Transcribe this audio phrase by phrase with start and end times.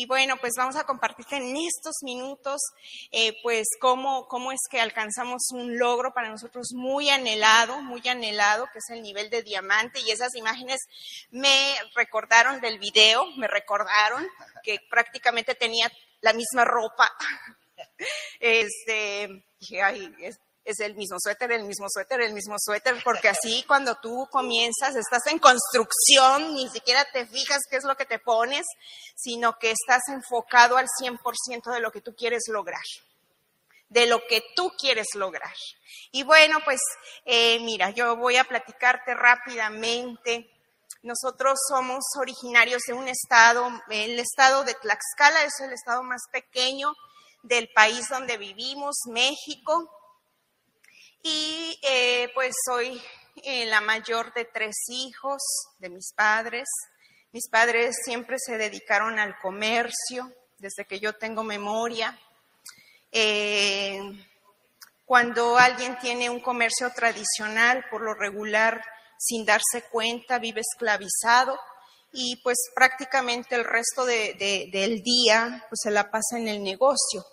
[0.00, 2.58] Y bueno, pues vamos a compartirte en estos minutos,
[3.10, 8.66] eh, pues cómo, cómo es que alcanzamos un logro para nosotros muy anhelado, muy anhelado,
[8.72, 10.00] que es el nivel de diamante.
[10.00, 10.80] Y esas imágenes
[11.28, 14.26] me recordaron del video, me recordaron
[14.62, 17.06] que prácticamente tenía la misma ropa.
[18.40, 23.28] Este, dije, ay, es, es el mismo suéter, el mismo suéter, el mismo suéter, porque
[23.28, 28.04] así cuando tú comienzas, estás en construcción, ni siquiera te fijas qué es lo que
[28.04, 28.66] te pones,
[29.16, 32.82] sino que estás enfocado al 100% de lo que tú quieres lograr,
[33.88, 35.54] de lo que tú quieres lograr.
[36.12, 36.80] Y bueno, pues
[37.24, 40.50] eh, mira, yo voy a platicarte rápidamente.
[41.02, 46.92] Nosotros somos originarios de un estado, el estado de Tlaxcala es el estado más pequeño
[47.42, 49.99] del país donde vivimos, México.
[51.22, 53.00] Y eh, pues soy
[53.42, 55.40] eh, la mayor de tres hijos
[55.78, 56.68] de mis padres.
[57.32, 62.18] Mis padres siempre se dedicaron al comercio desde que yo tengo memoria.
[63.12, 64.00] Eh,
[65.04, 68.82] cuando alguien tiene un comercio tradicional, por lo regular,
[69.18, 71.58] sin darse cuenta, vive esclavizado
[72.12, 76.62] y pues prácticamente el resto de, de, del día pues se la pasa en el
[76.62, 77.24] negocio.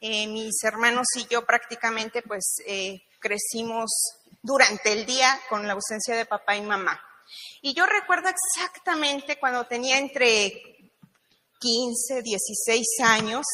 [0.00, 3.90] Eh, mis hermanos y yo prácticamente pues eh, crecimos
[4.42, 7.00] durante el día con la ausencia de papá y mamá.
[7.62, 10.52] Y yo recuerdo exactamente cuando tenía entre
[11.58, 13.44] 15, 16 años,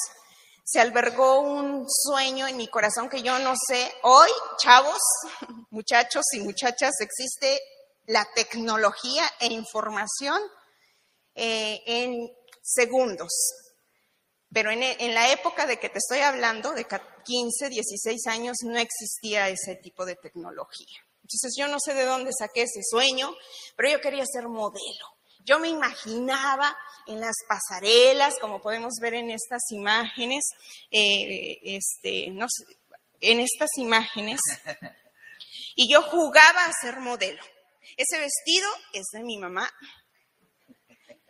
[0.65, 3.93] se albergó un sueño en mi corazón que yo no sé.
[4.03, 4.99] Hoy, chavos,
[5.71, 7.61] muchachos y muchachas, existe
[8.07, 10.41] la tecnología e información
[11.35, 12.31] eh, en
[12.63, 13.31] segundos.
[14.53, 18.79] Pero en, en, la época de que te estoy hablando, de 15, 16 años, no
[18.79, 20.99] existía ese tipo de tecnología.
[21.23, 23.33] Entonces yo no sé de dónde saqué ese sueño,
[23.77, 25.07] pero yo quería ser modelo.
[25.45, 30.45] Yo me imaginaba en las pasarelas, como podemos ver en estas imágenes,
[30.91, 32.65] eh, este, no sé,
[33.21, 34.41] en estas imágenes,
[35.77, 37.43] y yo jugaba a ser modelo.
[37.97, 39.71] Ese vestido es de mi mamá,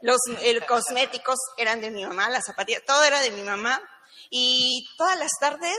[0.02, 3.80] los el, cosméticos eran de mi mamá, las zapatillas, todo era de mi mamá.
[4.30, 5.78] Y todas las tardes,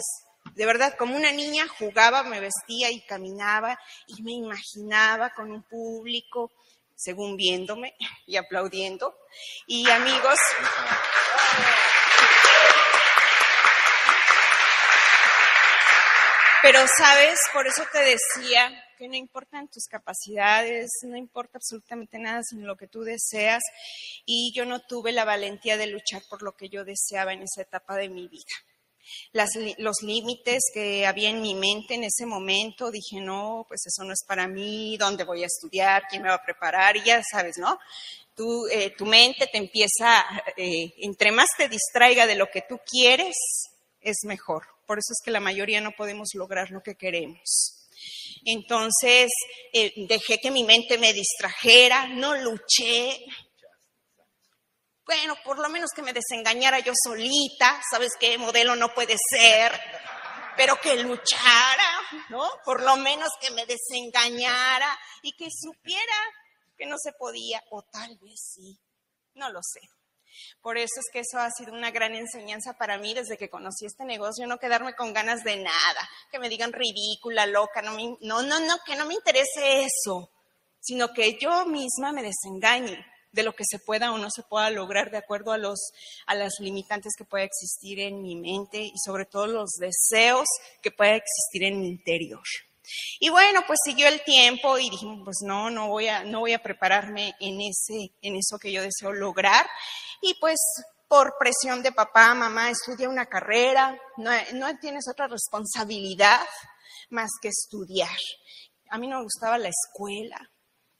[0.55, 3.77] de verdad, como una niña, jugaba, me vestía y caminaba
[4.07, 6.51] y me imaginaba con un público,
[6.95, 7.95] según viéndome
[8.27, 9.15] y aplaudiendo.
[9.67, 10.37] Y amigos.
[16.61, 17.39] Pero, ¿sabes?
[17.53, 18.71] Por eso te decía
[19.07, 23.61] no importan tus capacidades, no importa absolutamente nada sino lo que tú deseas.
[24.25, 27.61] Y yo no tuve la valentía de luchar por lo que yo deseaba en esa
[27.61, 28.53] etapa de mi vida.
[29.77, 34.13] Los límites que había en mi mente en ese momento, dije, no, pues eso no
[34.13, 36.03] es para mí, ¿dónde voy a estudiar?
[36.09, 36.95] ¿Quién me va a preparar?
[36.95, 37.77] Y ya sabes, ¿no?
[38.71, 40.23] Eh, tu mente te empieza,
[40.57, 43.35] eh, entre más te distraiga de lo que tú quieres,
[44.01, 44.63] es mejor.
[44.87, 47.80] Por eso es que la mayoría no podemos lograr lo que queremos.
[48.45, 49.29] Entonces
[49.73, 53.19] eh, dejé que mi mente me distrajera, no luché.
[55.05, 58.37] Bueno, por lo menos que me desengañara yo solita, ¿sabes qué?
[58.37, 59.79] Modelo no puede ser,
[60.55, 62.49] pero que luchara, ¿no?
[62.63, 66.15] Por lo menos que me desengañara y que supiera
[66.77, 68.79] que no se podía, o tal vez sí,
[69.35, 69.81] no lo sé.
[70.61, 73.85] Por eso es que eso ha sido una gran enseñanza para mí desde que conocí
[73.85, 78.41] este negocio, no quedarme con ganas de nada, que me digan ridícula, loca, no, no,
[78.41, 80.31] no, no, que no me interese eso,
[80.79, 84.69] sino que yo misma me desengañe de lo que se pueda o no se pueda
[84.69, 85.91] lograr de acuerdo a, los,
[86.25, 90.47] a las limitantes que pueda existir en mi mente y sobre todo los deseos
[90.81, 92.43] que pueda existir en mi interior.
[93.19, 96.53] Y bueno, pues siguió el tiempo y dije, pues no, no voy a, no voy
[96.53, 99.65] a prepararme en, ese, en eso que yo deseo lograr.
[100.21, 100.59] Y pues
[101.07, 106.39] por presión de papá, mamá, estudia una carrera, no, no tienes otra responsabilidad
[107.09, 108.17] más que estudiar.
[108.89, 110.39] A mí no me gustaba la escuela.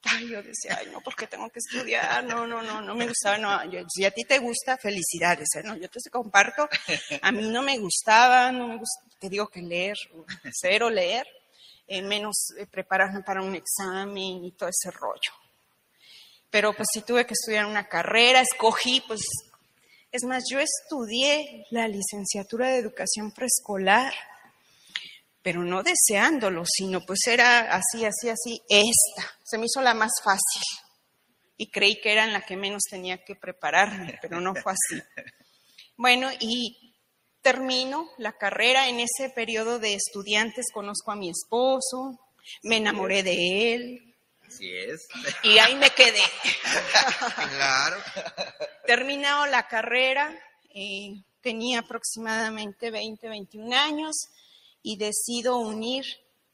[0.03, 2.23] Ay, yo decía, ay, no, ¿por qué tengo que estudiar?
[2.25, 3.37] No, no, no, no me gustaba.
[3.37, 5.47] No, yo, si a ti te gusta, felicidades.
[5.55, 5.61] ¿eh?
[5.63, 6.67] No, yo te comparto.
[7.21, 9.95] A mí no me gustaba, no me gusta, te digo que leer,
[10.51, 11.27] cero leer,
[11.87, 15.31] eh, menos eh, prepararme para un examen y todo ese rollo
[16.51, 19.21] pero pues sí tuve que estudiar una carrera, escogí, pues,
[20.11, 24.13] es más, yo estudié la licenciatura de educación preescolar,
[25.41, 30.11] pero no deseándolo, sino pues era así, así, así, esta, se me hizo la más
[30.23, 30.61] fácil.
[31.57, 35.01] y creí que era en la que menos tenía que prepararme, pero no fue así.
[35.95, 36.91] Bueno, y
[37.41, 38.87] termino la carrera.
[38.89, 42.19] En ese periodo de estudiantes conozco a mi esposo,
[42.63, 44.10] me enamoré de él.
[44.53, 45.07] Así es.
[45.43, 46.21] Y ahí me quedé.
[47.55, 47.97] claro.
[48.85, 50.37] Terminado la carrera,
[50.75, 54.15] eh, tenía aproximadamente 20, 21 años
[54.83, 56.05] y decido unir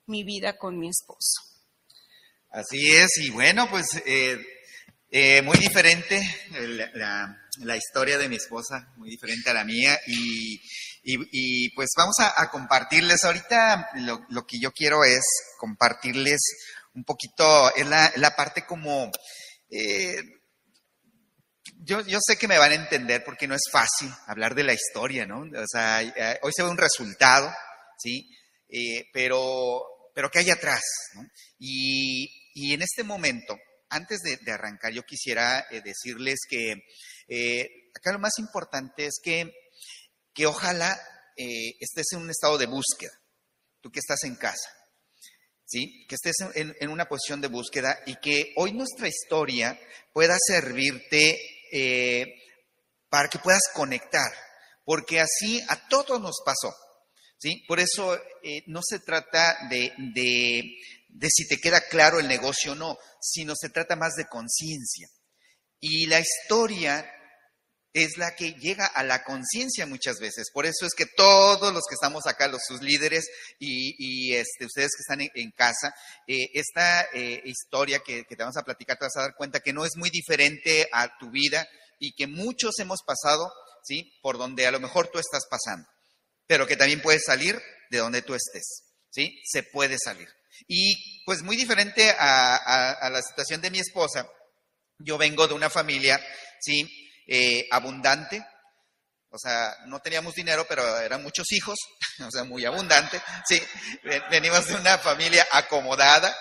[0.06, 1.42] mi vida con mi esposo.
[2.52, 4.38] Así es, y bueno, pues eh,
[5.12, 6.22] eh, muy diferente
[6.94, 13.24] la, historia de mi esposa, muy diferente a la mía, y, pues vamos a, compartirles,
[13.24, 13.90] ahorita
[14.30, 15.24] lo, que yo quiero es
[15.58, 16.40] compartirles
[16.98, 19.10] un poquito, es la, parte como...
[19.70, 20.22] Eh,
[21.80, 24.74] yo, yo, sé que me van a entender porque no es fácil hablar de la
[24.74, 25.42] historia, ¿no?
[25.42, 26.02] O sea,
[26.42, 27.54] hoy se ve un resultado,
[27.98, 28.30] ¿sí?
[29.14, 29.84] pero,
[30.14, 30.82] pero ¿qué hay atrás?
[31.14, 31.24] ¿no?
[31.60, 33.56] Y, y en este momento,
[33.90, 36.76] antes de, arrancar, yo quisiera eh, decirles que
[37.28, 39.52] eh, acá lo más importante es que,
[40.34, 41.00] que ojalá
[41.36, 43.14] eh, estés en un estado de búsqueda,
[43.82, 44.70] tú que estás en casa,
[45.68, 46.06] ¿sí?
[46.08, 49.80] que estés en, una posición de búsqueda y que hoy nuestra historia
[50.14, 51.38] pueda servirte
[53.10, 54.32] para que puedas conectar,
[54.84, 56.74] porque así a todos nos pasó.
[57.38, 57.64] ¿sí?
[57.68, 58.20] Por eso
[58.66, 59.92] no se trata de
[61.30, 65.08] si te queda claro el negocio o no, sino se trata más de conciencia.
[65.80, 67.06] Y la historia
[67.98, 70.50] es la que llega a la conciencia muchas veces.
[70.52, 73.28] Por eso es que todos los que estamos acá, los sus líderes
[73.60, 75.94] y, este, ustedes que están en, casa,
[76.28, 79.60] eh, esta eh, historia que, que, te vamos a platicar, te vas a dar cuenta
[79.60, 81.68] que no es muy diferente a tu vida
[82.00, 83.52] y que muchos hemos pasado,
[83.84, 84.14] ¿sí?
[84.22, 85.88] Por donde a lo mejor tú estás pasando,
[86.46, 89.42] pero que también puedes salir de donde tú estés, ¿sí?
[89.46, 90.28] Se puede salir.
[90.68, 94.28] Y pues muy diferente a, la situación de mi esposa,
[95.00, 96.20] yo vengo de una familia,
[96.60, 98.46] sí, eh, abundante,
[99.30, 101.78] o sea, no teníamos dinero, pero eran muchos hijos,
[102.26, 103.62] o sea, muy abundante, sí,
[104.32, 106.36] venimos de una familia acomodada,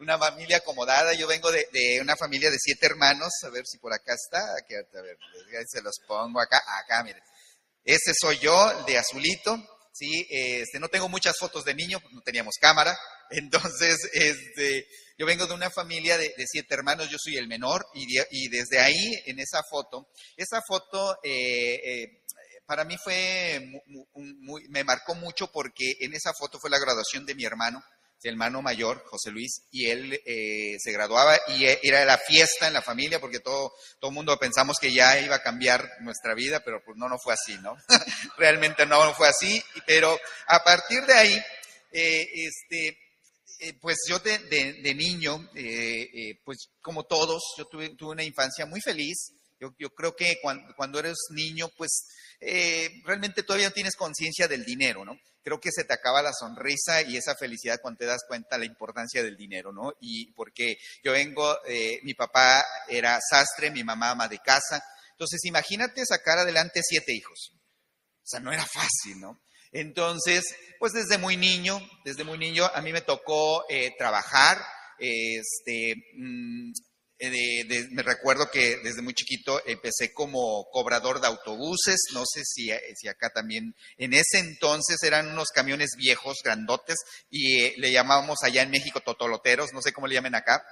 [0.00, 3.92] una familia acomodada, yo vengo de, una familia de siete hermanos, a ver si por
[3.92, 5.16] acá está, a ver,
[5.68, 7.22] se los pongo acá, acá, miren.
[7.84, 9.62] Ese soy yo, de azulito,
[9.94, 12.98] sí, este, no tengo muchas fotos de niño, no teníamos cámara,
[13.30, 14.86] entonces, este,
[15.16, 19.22] yo vengo de una familia de, siete hermanos, yo soy el menor y, desde ahí,
[19.26, 22.22] en esa foto, esa foto eh, eh,
[22.66, 23.60] para mí fue,
[24.14, 27.82] muy, me marcó mucho porque en esa foto fue la graduación de mi hermano,
[28.28, 32.82] hermano mayor, José Luis, y él eh, se graduaba y era la fiesta en la
[32.82, 36.96] familia porque todo todo mundo pensamos que ya iba a cambiar nuestra vida, pero pues
[36.96, 37.76] no, no fue así, ¿no?
[38.38, 41.42] Realmente no, no fue así, pero a partir de ahí,
[41.92, 42.98] este,
[43.60, 48.66] eh, pues yo de, niño, eh, eh, pues como todos, yo tuve, tuve, una infancia
[48.66, 49.32] muy feliz.
[49.60, 50.36] Yo, yo creo que
[50.76, 52.04] cuando, eres niño, pues
[53.04, 55.18] realmente todavía no tienes conciencia del dinero, ¿no?
[55.42, 58.64] Creo que se te acaba la sonrisa y esa felicidad cuando te das cuenta la
[58.64, 59.92] importancia del dinero, ¿no?
[60.00, 61.58] Y porque yo vengo,
[62.02, 64.82] mi papá era sastre, mi mamá ama de casa.
[65.10, 67.52] Entonces, imagínate sacar adelante siete hijos.
[67.54, 69.38] O sea, no era fácil, ¿no?
[69.74, 70.44] Entonces,
[70.78, 74.64] pues desde muy niño, desde muy niño a mí me tocó eh, trabajar,
[74.98, 75.94] este,
[77.18, 82.70] eh, me recuerdo que desde muy chiquito empecé como cobrador de autobuses, no sé si,
[82.96, 86.96] si acá también, en ese entonces eran unos camiones viejos, grandotes,
[87.30, 90.64] y eh, le llamábamos allá en México totoloteros, no sé cómo le llamen acá,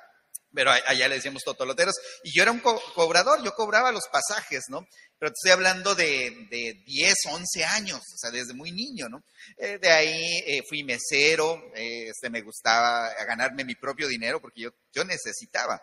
[0.52, 4.86] pero allá le decíamos totoloteros, y yo era un cobrador, yo cobraba los pasajes, ¿no?
[5.18, 9.22] Pero te estoy hablando de, de 10, 11 años, o sea, desde muy niño, ¿no?
[9.56, 14.70] Eh, de ahí eh, fui mesero, este, me gustaba ganarme mi propio dinero porque yo,
[14.92, 15.80] yo necesitaba.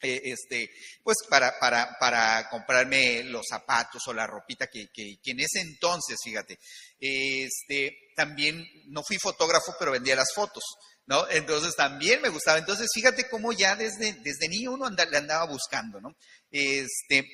[0.00, 0.70] Este,
[1.02, 5.60] pues para, para, para comprarme los zapatos o la ropita que, que, que, en ese
[5.60, 6.58] entonces, fíjate,
[6.98, 10.64] este, también no fui fotógrafo, pero vendía las fotos.
[11.06, 11.26] ¿No?
[11.30, 12.58] Entonces también me gustaba.
[12.58, 16.14] Entonces, fíjate cómo ya desde, desde niño uno le andaba buscando, ¿no?
[16.50, 17.26] Este,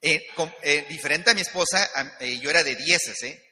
[0.00, 0.26] eh,
[0.62, 1.88] eh, diferente a mi esposa,
[2.18, 3.47] eh, yo era de dieces, ¿eh?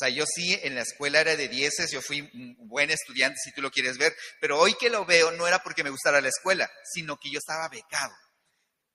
[0.00, 3.52] Sea, yo sí en la escuela era de dieces, yo fui un buen estudiante, si
[3.52, 6.30] tú lo quieres ver, pero hoy que lo veo no era porque me gustara la
[6.30, 8.14] escuela, sino que yo estaba becado.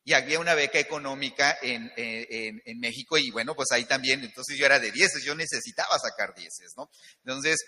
[0.03, 4.57] Y había una beca económica en, en, en México y bueno, pues ahí también, entonces
[4.57, 6.89] yo era de dieces, yo necesitaba sacar dieces, ¿no?
[7.23, 7.63] Entonces,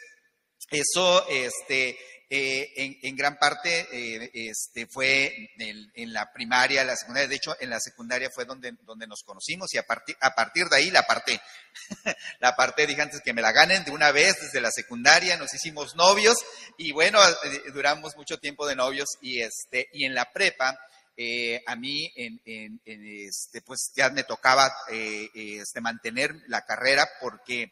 [0.70, 1.98] eso, este,
[2.30, 7.70] eh, en, gran parte eh, este, fue en, la primaria, la secundaria, de hecho en
[7.70, 11.04] la secundaria fue donde, donde nos conocimos y a partir, a partir de ahí la
[11.04, 11.40] parte,
[12.42, 15.54] la parte dije antes que me la ganen de una vez desde la secundaria, nos
[15.54, 16.36] hicimos novios
[16.78, 20.78] y bueno, eh, duramos mucho tiempo de novios y, este, y en la prepa
[21.66, 24.72] a mí en, este, pues ya me tocaba
[25.34, 27.72] este, mantener la carrera porque,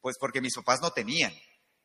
[0.00, 1.32] pues porque mis papás no tenían.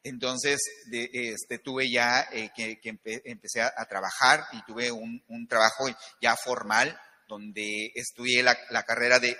[0.03, 0.59] Entonces,
[0.91, 2.79] este, tuve ya que,
[3.23, 5.85] empecé a, trabajar y tuve un, trabajo
[6.21, 9.37] ya formal donde estudié la, carrera de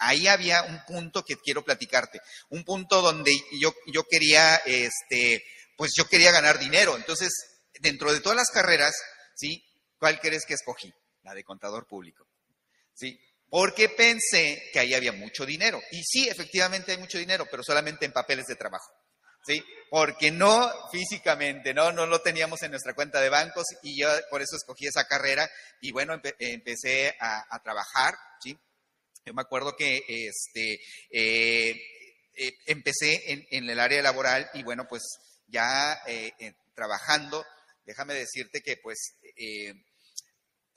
[0.00, 5.44] ahí había un punto que quiero platicarte, un punto donde yo, yo quería, este,
[5.76, 6.96] pues yo quería ganar dinero.
[6.96, 7.30] Entonces,
[7.80, 8.94] dentro de todas las carreras,
[9.34, 9.62] ¿sí?
[9.98, 10.92] ¿Cuál crees que escogí?
[11.22, 12.26] La de contador público,
[12.94, 13.18] ¿sí?
[13.48, 15.80] Porque pensé que ahí había mucho dinero.
[15.90, 18.90] Y sí, efectivamente hay mucho dinero, pero solamente en papeles de trabajo.
[19.46, 19.64] ¿Sí?
[19.88, 24.42] Porque no físicamente, no, no lo teníamos en nuestra cuenta de bancos y yo por
[24.42, 25.48] eso escogí esa carrera
[25.80, 28.56] y bueno, empecé a, trabajar, ¿sí?
[29.24, 30.80] Yo me acuerdo que este,
[31.10, 31.70] eh,
[32.34, 35.02] eh, empecé en, el área laboral y bueno, pues
[35.48, 36.32] ya eh,
[36.74, 37.44] trabajando,
[37.84, 39.16] déjame decirte que pues,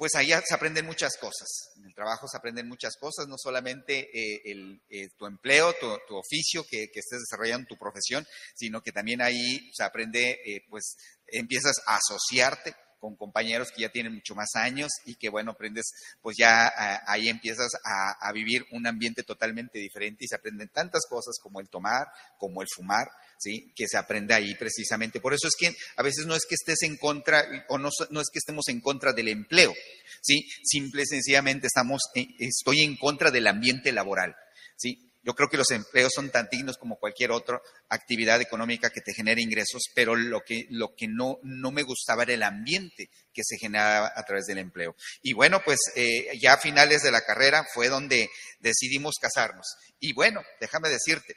[0.04, 1.48] pues ahí se aprenden muchas cosas.
[1.78, 4.10] En el trabajo se aprenden muchas cosas, no solamente
[4.52, 4.82] el,
[5.18, 9.82] tu empleo, tu, oficio que, que, estés desarrollando tu profesión, sino que también ahí se
[9.82, 15.28] aprende, pues empiezas a asociarte con compañeros que ya tienen mucho más años y que,
[15.28, 15.92] bueno, aprendes,
[16.22, 16.72] pues ya
[17.06, 21.68] ahí empiezas a, vivir un ambiente totalmente diferente y se aprenden tantas cosas como el
[21.68, 22.08] tomar,
[22.38, 23.74] como el fumar, ¿sí?
[23.76, 25.20] Que se aprende ahí precisamente.
[25.20, 28.22] Por eso es que a veces no es que estés en contra o no, no
[28.22, 29.74] es que estemos en contra del empleo,
[30.22, 30.48] ¿sí?
[30.64, 32.04] Simple y sencillamente estamos,
[32.40, 34.34] estoy en contra del ambiente laboral,
[34.78, 35.13] ¿sí?
[35.24, 39.14] Yo creo que los empleos son tan dignos como cualquier otra actividad económica que te
[39.14, 43.58] genere ingresos, pero lo que, lo que no, me gustaba era el ambiente que se
[43.58, 44.96] generaba a través del empleo.
[45.22, 49.66] Y bueno, pues eh, ya a finales de la carrera fue donde decidimos casarnos.
[49.98, 51.36] Y bueno, déjame decirte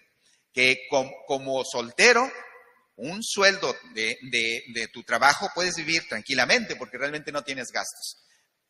[0.52, 2.28] que como, soltero,
[2.96, 8.24] un sueldo de tu trabajo puedes vivir tranquilamente porque realmente no tienes gastos.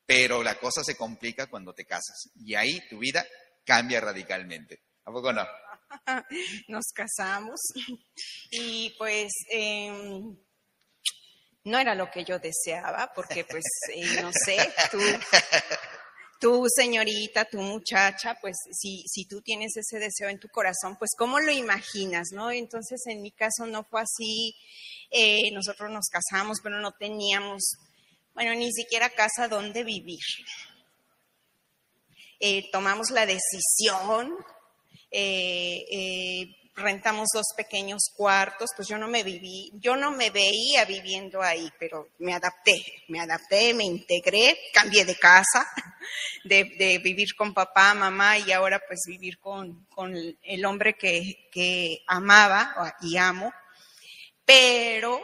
[0.05, 3.27] Pero la cosa se complica cuando te casas y ahí tu vida
[3.65, 4.86] cambia radicalmente.
[5.07, 5.47] ¿A poco no?
[6.69, 7.61] Nos casamos
[8.51, 10.37] y pues em,
[11.63, 14.57] no era lo que yo deseaba, porque pues, eh, no sé,
[14.91, 14.99] tú,
[16.41, 21.13] tú señorita, tu muchacha, pues si, si tú tienes ese deseo en tu corazón, pues
[21.17, 22.51] ¿cómo lo imaginas, no?
[22.51, 24.57] Entonces en mi caso no fue así,
[25.13, 27.63] eh, nosotros nos casamos, pero no teníamos,
[28.35, 30.19] bueno, ni siquiera casa donde vivir.
[32.41, 34.37] Eh, tomamos la decisión
[36.77, 41.73] rentamos dos pequeños cuartos, pues yo no me viví, yo no me veía viviendo ahí,
[41.79, 45.67] pero me adapté, me adapté, me integré, cambié de casa,
[46.45, 49.87] de, vivir con papá, mamá y ahora pues vivir con,
[50.43, 53.53] el hombre que, que amaba y amo,
[54.45, 55.21] pero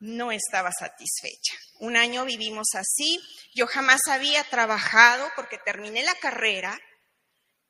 [0.00, 1.54] no estaba satisfecha.
[1.78, 3.20] Un año vivimos así,
[3.54, 6.78] yo jamás había trabajado porque terminé la carrera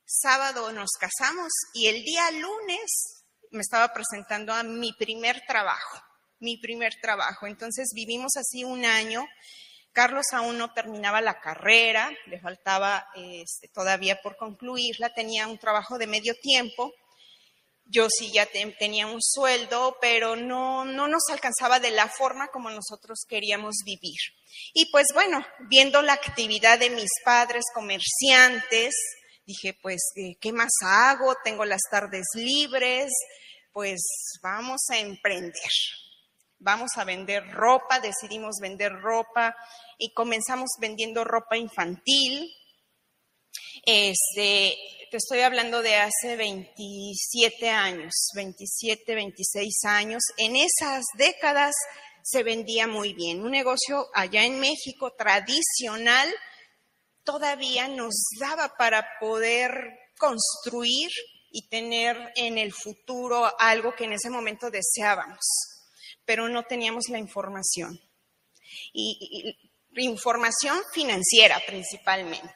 [0.07, 6.01] sábado nos casamos y el día lunes me estaba presentando a mi primer trabajo,
[6.39, 7.47] mi primer trabajo.
[7.47, 9.27] Entonces vivimos así un año.
[9.93, 15.99] Carlos aún no terminaba la carrera, le faltaba este, todavía por concluirla, tenía un trabajo
[15.99, 16.93] de medio tiempo.
[17.89, 23.25] Yo sí ya tenía un sueldo, pero no nos alcanzaba de la forma como nosotros
[23.29, 24.19] queríamos vivir.
[24.75, 28.93] Y pues bueno, viendo la actividad de mis padres comerciantes,
[29.47, 31.35] dije, pues, eh, ¿qué más hago?
[31.45, 33.13] Tengo las tardes libres,
[33.73, 34.01] pues
[34.43, 35.71] vamos a emprender.
[36.59, 39.55] Vamos a vender ropa, decidimos vender ropa
[39.99, 42.51] y comenzamos vendiendo ropa infantil.
[43.85, 44.75] Este,
[45.11, 50.23] te estoy hablando de hace 27 años, 27, 26 años.
[50.39, 51.75] En esas décadas
[52.23, 53.43] se vendía muy bien.
[53.43, 56.29] Un negocio allá en México tradicional
[57.27, 61.11] todavía nos daba para poder construir
[61.51, 65.45] y tener en el futuro algo que en ese momento deseábamos,
[66.25, 68.01] pero no teníamos la información.
[68.93, 69.59] Y,
[69.99, 72.55] información financiera principalmente.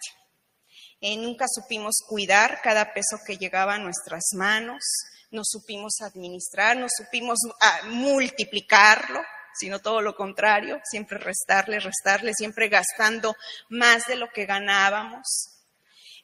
[1.00, 4.82] Eh, nunca supimos cuidar cada peso que llegaba a nuestras manos,
[5.30, 9.22] no supimos administrar, no supimos ah, multiplicarlo
[9.54, 13.34] sino todo lo contrario, siempre restarle, restarle, siempre gastando
[13.68, 15.24] más de lo que ganábamos.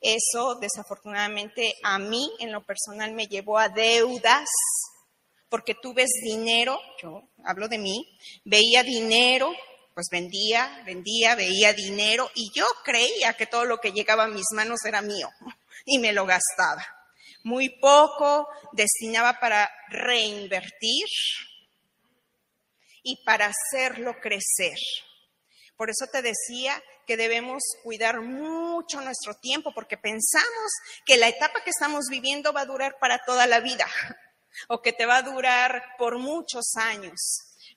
[0.01, 4.49] Eso desafortunadamente a mí en lo personal me llevó a deudas,
[5.49, 9.53] porque tú ves dinero, yo hablo de mí, veía dinero,
[9.95, 14.45] pues vendía, vendía, veía dinero y yo creía que todo lo que llegaba a mis
[14.53, 15.31] manos era mío
[15.87, 16.87] y me lo gastaba.
[17.45, 21.07] Muy poco destinaba para reinvertir,
[23.07, 24.77] y para hacerlo crecer.
[25.77, 30.73] Por eso te decía que debemos cuidar mucho nuestro tiempo, porque pensamos
[31.05, 33.87] que la etapa que estamos viviendo va a durar para toda la vida
[34.69, 37.15] o que te va a durar por muchos años,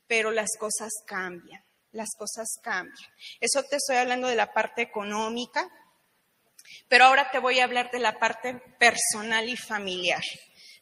[0.08, 3.12] pero las cosas cambian, las cosas cambian.
[3.40, 5.70] Eso te estoy hablando de la parte económica,
[6.88, 10.24] pero ahora te voy a hablar de la parte personal y familiar.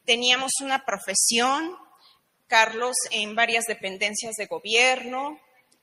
[0.05, 1.75] Teníamos una profesión,
[2.47, 5.39] Carlos, en varias dependencias de gobierno,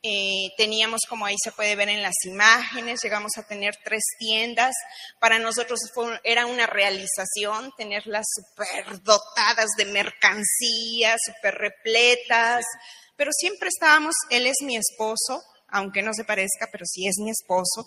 [0.07, 4.75] eh, teníamos, como ahí se puede ver en las imágenes, llegamos a tener tres tiendas.
[5.19, 5.81] Para nosotros
[6.23, 12.67] era una realización tenerlas súper dotadas de mercancías, súper repletas,
[13.17, 17.31] pero siempre estábamos, él es mi esposo, aunque no se parezca, pero sí es mi
[17.31, 17.85] esposo.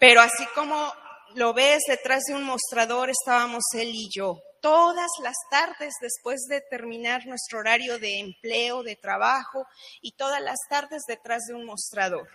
[0.00, 0.94] Pero así como
[1.34, 6.62] lo ves detrás de un mostrador, estábamos él y yo todas las tardes después de
[6.62, 9.66] terminar nuestro horario de empleo, de trabajo,
[10.00, 12.26] y todas las tardes detrás de un mostrador,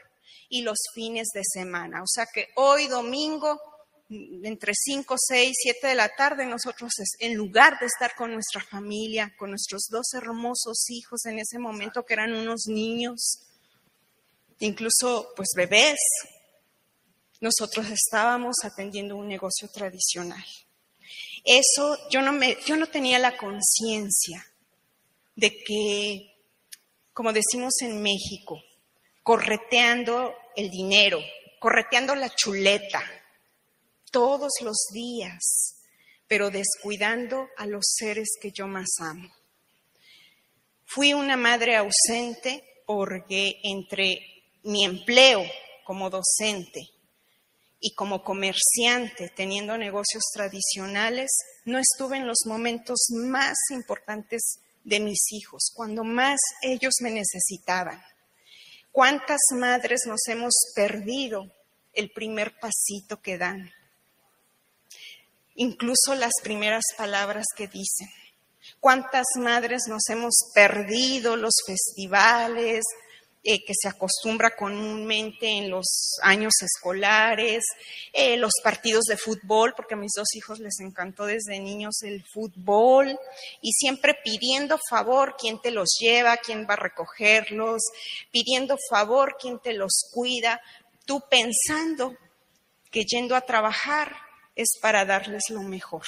[0.48, 2.04] y los fines de semana.
[2.04, 3.60] O sea que hoy domingo,
[4.10, 9.34] entre 5, 6, 7 de la tarde, nosotros, en lugar de estar con nuestra familia,
[9.36, 13.40] con nuestros dos hermosos hijos en ese momento que eran unos niños,
[14.60, 15.98] incluso pues bebés,
[17.42, 20.46] nosotros estábamos atendiendo un negocio tradicional.
[21.43, 24.46] Eso yo no, me, yo no tenía la conciencia
[25.36, 26.36] de que,
[27.13, 28.62] como decimos en México,
[29.24, 31.19] correteando el dinero,
[31.60, 33.03] correteando la chuleta
[34.12, 35.75] todos los días,
[36.27, 39.29] pero descuidando a los seres que yo más amo.
[40.86, 45.46] Fui una madre ausente porque entre mi empleo
[45.84, 46.89] como docente
[47.80, 51.30] y como comerciante teniendo negocios tradicionales,
[51.66, 58.02] no estuve en los momentos más importantes de mis hijos, cuando más ellos me necesitaban.
[58.92, 61.52] ¿Cuántas madres nos hemos perdido
[61.94, 63.72] el primer pasito que dan?
[65.56, 68.10] Incluso las primeras palabras que dicen.
[68.80, 72.84] ¿Cuántas madres nos hemos perdido los festivales,
[73.41, 77.63] eh, que se acostumbra comúnmente en los años escolares,
[78.12, 82.21] eh, los partidos de fútbol, porque a mis dos hijos les encantó desde niños el
[82.34, 83.17] fútbol,
[83.62, 87.82] y siempre pidiendo favor quién te los lleva, quién va a recogerlos,
[88.30, 90.60] pidiendo favor quién te los cuida,
[91.06, 92.17] tú pensando
[92.91, 94.15] que yendo a trabajar
[94.54, 96.04] es para darles lo mejor.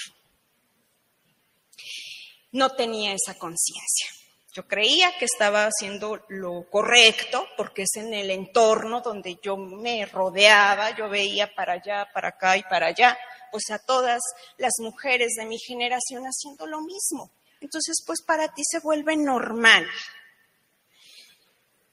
[2.52, 4.21] No tenía esa conciencia.
[4.54, 10.06] Yo creía que estaba haciendo lo correcto porque es en el entorno donde yo me
[10.06, 13.18] rodeaba, yo veía para allá, para acá y para allá,
[13.50, 14.22] pues a todas
[14.58, 17.32] las mujeres de mi generación haciendo lo mismo.
[17.62, 19.88] Entonces, pues para ti se vuelve normal.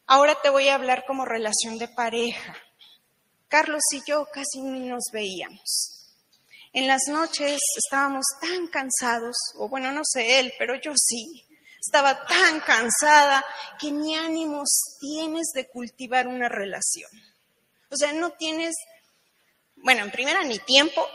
[0.06, 2.56] Ahora te voy a hablar como relación de pareja.
[3.46, 5.98] Carlos y yo casi ni nos veíamos.
[6.72, 11.46] En las noches estábamos tan cansados, o bueno, no sé él, pero yo sí,
[11.80, 13.44] estaba tan cansada
[13.78, 14.68] que ni ánimos
[15.00, 17.10] tienes de cultivar una relación.
[17.90, 18.74] O sea, no tienes,
[19.76, 21.06] bueno, en primera ni tiempo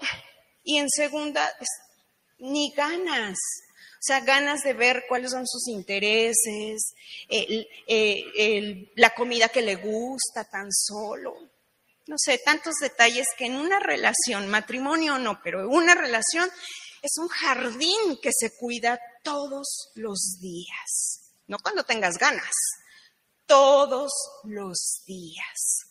[0.63, 1.51] y en segunda
[2.39, 3.37] ni ganas.
[3.95, 6.93] O sea, ganas de ver cuáles son sus intereses,
[8.95, 11.37] la comida que le gusta tan solo.
[12.05, 16.49] No sé, tantos detalles que en una relación, matrimonio no, pero en una relación
[17.03, 22.53] es un jardín que se cuida todos los días, no cuando tengas ganas,
[23.45, 24.11] todos
[24.45, 25.83] los días.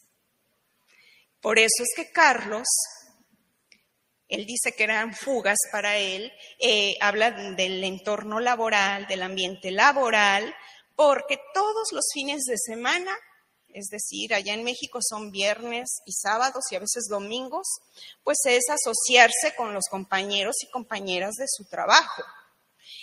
[1.42, 2.66] Por eso es que Carlos,
[4.26, 10.54] él dice que eran fugas para él, eh, habla del entorno laboral, del ambiente laboral,
[10.96, 13.14] porque todos los fines de semana
[13.74, 17.66] es decir, allá en México son viernes y sábados y a veces domingos,
[18.24, 22.22] pues es asociarse con los compañeros y compañeras de su trabajo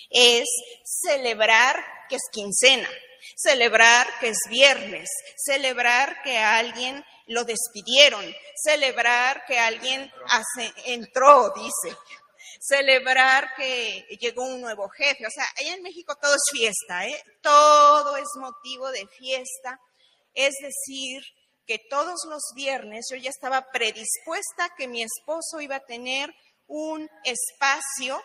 [0.09, 0.47] es
[0.83, 2.89] celebrar que es quincena,
[3.35, 10.11] celebrar que es viernes, celebrar que alguien lo despidieron, celebrar que alguien
[10.85, 11.95] entró, dice,
[12.59, 15.27] celebrar que llegó un nuevo jefe.
[15.27, 17.23] O sea, allá en México todo es fiesta, ¿eh?
[17.41, 19.79] todo es motivo de fiesta.
[20.33, 21.23] Es decir,
[21.65, 26.33] que todos los viernes yo ya estaba predispuesta que mi esposo iba a tener
[26.67, 28.19] un espacio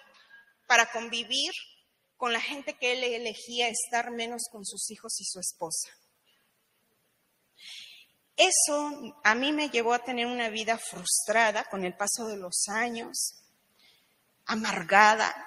[0.66, 1.52] para convivir
[2.16, 5.90] con la gente que él elegía estar menos con sus hijos y su esposa.
[8.36, 12.68] Eso a mí me llevó a tener una vida frustrada con el paso de los
[12.68, 13.42] años,
[14.46, 15.46] amargada.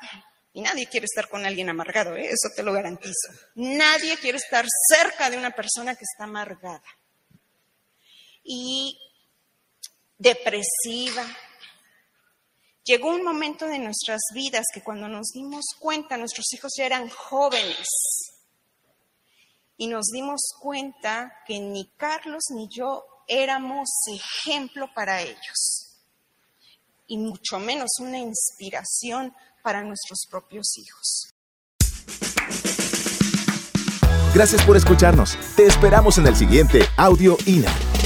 [0.57, 2.29] Y nadie quiere estar con alguien amargado, ¿eh?
[2.31, 3.29] eso te lo garantizo.
[3.53, 6.81] Nadie quiere estar cerca de una persona que está amargada.
[8.43, 8.97] y
[10.17, 11.23] depresiva.
[12.83, 17.07] Llegó un momento de nuestras vidas que cuando nos dimos cuenta, nuestros hijos ya eran
[17.07, 17.87] jóvenes
[19.77, 25.87] y nos dimos cuenta que ni Carlos ni yo éramos ejemplo para ellos
[27.05, 29.35] y mucho menos una inspiración
[29.67, 31.33] para nuestros propios hijos.
[34.33, 35.37] Gracias por escucharnos.
[35.57, 37.96] Te esperamos en el siguiente Audio INA.